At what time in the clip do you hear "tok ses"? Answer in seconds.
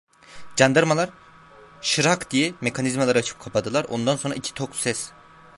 4.53-5.11